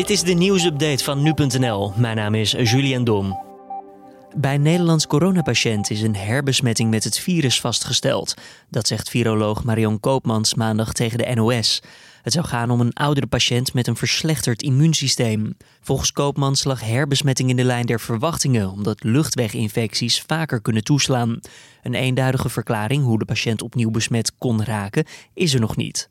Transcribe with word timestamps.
Dit 0.00 0.10
is 0.10 0.22
de 0.22 0.32
nieuwsupdate 0.32 1.04
van 1.04 1.22
nu.nl. 1.22 1.92
Mijn 1.96 2.16
naam 2.16 2.34
is 2.34 2.50
Julian 2.50 3.04
Dom. 3.04 3.38
Bij 4.36 4.54
een 4.54 4.62
Nederlands 4.62 5.06
coronapatiënt 5.06 5.90
is 5.90 6.02
een 6.02 6.16
herbesmetting 6.16 6.90
met 6.90 7.04
het 7.04 7.18
virus 7.18 7.60
vastgesteld. 7.60 8.34
Dat 8.68 8.86
zegt 8.86 9.10
viroloog 9.10 9.64
Marion 9.64 10.00
Koopmans 10.00 10.54
maandag 10.54 10.92
tegen 10.92 11.18
de 11.18 11.34
NOS. 11.34 11.82
Het 12.22 12.32
zou 12.32 12.46
gaan 12.46 12.70
om 12.70 12.80
een 12.80 12.92
oudere 12.92 13.26
patiënt 13.26 13.74
met 13.74 13.86
een 13.86 13.96
verslechterd 13.96 14.62
immuunsysteem. 14.62 15.56
Volgens 15.80 16.12
Koopmans 16.12 16.64
lag 16.64 16.80
herbesmetting 16.80 17.50
in 17.50 17.56
de 17.56 17.64
lijn 17.64 17.86
der 17.86 18.00
verwachtingen, 18.00 18.70
omdat 18.70 19.02
luchtweginfecties 19.02 20.24
vaker 20.26 20.60
kunnen 20.60 20.84
toeslaan. 20.84 21.40
Een 21.82 21.94
eenduidige 21.94 22.48
verklaring 22.48 23.04
hoe 23.04 23.18
de 23.18 23.24
patiënt 23.24 23.62
opnieuw 23.62 23.90
besmet 23.90 24.32
kon 24.38 24.64
raken, 24.64 25.04
is 25.34 25.54
er 25.54 25.60
nog 25.60 25.76
niet. 25.76 26.08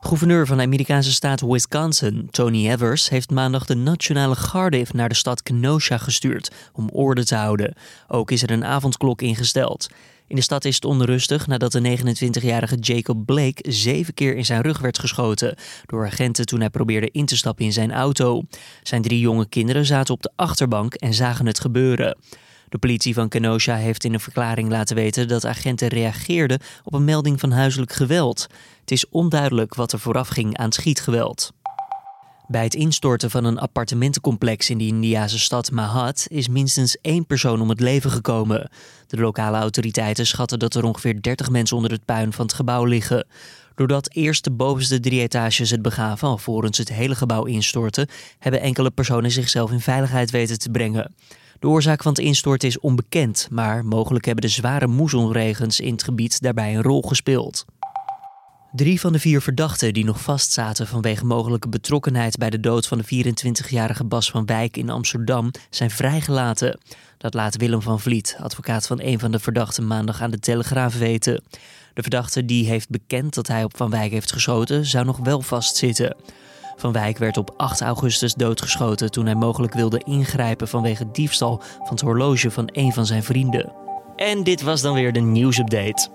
Gouverneur 0.00 0.46
van 0.46 0.56
de 0.56 0.62
Amerikaanse 0.62 1.12
staat 1.12 1.40
Wisconsin, 1.40 2.28
Tony 2.30 2.70
Evers, 2.70 3.08
heeft 3.08 3.30
maandag 3.30 3.66
de 3.66 3.74
Nationale 3.74 4.34
Garde 4.34 4.86
naar 4.92 5.08
de 5.08 5.14
stad 5.14 5.42
Kenosha 5.42 5.98
gestuurd 5.98 6.50
om 6.72 6.88
orde 6.88 7.24
te 7.24 7.34
houden. 7.34 7.74
Ook 8.08 8.30
is 8.30 8.42
er 8.42 8.50
een 8.50 8.64
avondklok 8.64 9.22
ingesteld. 9.22 9.88
In 10.26 10.36
de 10.36 10.42
stad 10.42 10.64
is 10.64 10.74
het 10.74 10.84
onrustig 10.84 11.46
nadat 11.46 11.72
de 11.72 11.98
29-jarige 11.98 12.76
Jacob 12.76 13.26
Blake 13.26 13.72
zeven 13.72 14.14
keer 14.14 14.36
in 14.36 14.44
zijn 14.44 14.62
rug 14.62 14.78
werd 14.78 14.98
geschoten 14.98 15.56
door 15.86 16.06
agenten 16.06 16.46
toen 16.46 16.60
hij 16.60 16.70
probeerde 16.70 17.10
in 17.12 17.26
te 17.26 17.36
stappen 17.36 17.64
in 17.64 17.72
zijn 17.72 17.92
auto. 17.92 18.42
Zijn 18.82 19.02
drie 19.02 19.20
jonge 19.20 19.48
kinderen 19.48 19.86
zaten 19.86 20.14
op 20.14 20.22
de 20.22 20.32
achterbank 20.36 20.94
en 20.94 21.14
zagen 21.14 21.46
het 21.46 21.60
gebeuren. 21.60 22.16
De 22.68 22.78
politie 22.78 23.14
van 23.14 23.28
Kenosha 23.28 23.74
heeft 23.74 24.04
in 24.04 24.14
een 24.14 24.20
verklaring 24.20 24.68
laten 24.68 24.96
weten 24.96 25.28
dat 25.28 25.46
agenten 25.46 25.88
reageerden 25.88 26.60
op 26.84 26.94
een 26.94 27.04
melding 27.04 27.40
van 27.40 27.50
huiselijk 27.50 27.92
geweld. 27.92 28.46
Het 28.80 28.90
is 28.90 29.08
onduidelijk 29.08 29.74
wat 29.74 29.92
er 29.92 29.98
vooraf 29.98 30.28
ging 30.28 30.56
aan 30.56 30.72
schietgeweld. 30.72 31.52
Bij 32.46 32.62
het 32.62 32.74
instorten 32.74 33.30
van 33.30 33.44
een 33.44 33.58
appartementencomplex 33.58 34.70
in 34.70 34.78
de 34.78 34.86
Indiase 34.86 35.38
stad 35.38 35.70
Mahat 35.70 36.26
is 36.30 36.48
minstens 36.48 36.96
één 37.00 37.26
persoon 37.26 37.60
om 37.60 37.68
het 37.68 37.80
leven 37.80 38.10
gekomen. 38.10 38.70
De 39.06 39.16
lokale 39.16 39.56
autoriteiten 39.56 40.26
schatten 40.26 40.58
dat 40.58 40.74
er 40.74 40.84
ongeveer 40.84 41.22
30 41.22 41.50
mensen 41.50 41.76
onder 41.76 41.90
het 41.90 42.04
puin 42.04 42.32
van 42.32 42.46
het 42.46 42.54
gebouw 42.54 42.84
liggen. 42.84 43.26
Doordat 43.74 44.10
eerst 44.12 44.44
de 44.44 44.50
bovenste 44.50 45.00
drie 45.00 45.20
etages 45.20 45.70
het 45.70 45.82
begaven 45.82 46.28
alvorens 46.28 46.78
het 46.78 46.88
hele 46.88 47.14
gebouw 47.14 47.44
instortte, 47.44 48.08
hebben 48.38 48.60
enkele 48.60 48.90
personen 48.90 49.30
zichzelf 49.30 49.70
in 49.70 49.80
veiligheid 49.80 50.30
weten 50.30 50.58
te 50.58 50.70
brengen. 50.70 51.14
De 51.58 51.68
oorzaak 51.68 52.02
van 52.02 52.12
het 52.12 52.20
instorten 52.20 52.68
is 52.68 52.80
onbekend, 52.80 53.48
maar 53.50 53.84
mogelijk 53.84 54.24
hebben 54.24 54.44
de 54.44 54.50
zware 54.50 54.86
moezonregens 54.86 55.80
in 55.80 55.92
het 55.92 56.02
gebied 56.02 56.42
daarbij 56.42 56.74
een 56.74 56.82
rol 56.82 57.02
gespeeld. 57.02 57.64
Drie 58.72 59.00
van 59.00 59.12
de 59.12 59.18
vier 59.18 59.40
verdachten 59.40 59.94
die 59.94 60.04
nog 60.04 60.20
vastzaten 60.20 60.86
vanwege 60.86 61.24
mogelijke 61.24 61.68
betrokkenheid 61.68 62.36
bij 62.36 62.50
de 62.50 62.60
dood 62.60 62.86
van 62.86 62.98
de 62.98 63.34
24-jarige 63.34 64.04
Bas 64.04 64.30
van 64.30 64.46
Wijk 64.46 64.76
in 64.76 64.90
Amsterdam 64.90 65.50
zijn 65.70 65.90
vrijgelaten. 65.90 66.78
Dat 67.18 67.34
laat 67.34 67.56
Willem 67.56 67.82
van 67.82 68.00
Vliet, 68.00 68.36
advocaat 68.40 68.86
van 68.86 69.00
een 69.00 69.18
van 69.18 69.30
de 69.30 69.38
verdachten, 69.38 69.86
maandag 69.86 70.20
aan 70.22 70.30
de 70.30 70.38
Telegraaf 70.38 70.98
weten. 70.98 71.42
De 71.94 72.02
verdachte 72.02 72.44
die 72.44 72.66
heeft 72.66 72.90
bekend 72.90 73.34
dat 73.34 73.46
hij 73.46 73.64
op 73.64 73.76
Van 73.76 73.90
Wijk 73.90 74.10
heeft 74.10 74.32
geschoten, 74.32 74.86
zou 74.86 75.04
nog 75.04 75.18
wel 75.18 75.40
vastzitten. 75.40 76.16
Van 76.78 76.92
Wijk 76.92 77.18
werd 77.18 77.36
op 77.36 77.54
8 77.56 77.80
augustus 77.80 78.34
doodgeschoten 78.34 79.10
toen 79.10 79.26
hij 79.26 79.34
mogelijk 79.34 79.74
wilde 79.74 80.02
ingrijpen 80.04 80.68
vanwege 80.68 81.10
diefstal 81.10 81.60
van 81.78 81.88
het 81.90 82.00
horloge 82.00 82.50
van 82.50 82.68
een 82.72 82.92
van 82.92 83.06
zijn 83.06 83.22
vrienden. 83.22 83.72
En 84.16 84.42
dit 84.42 84.62
was 84.62 84.80
dan 84.80 84.94
weer 84.94 85.12
de 85.12 85.20
nieuwsupdate. 85.20 86.08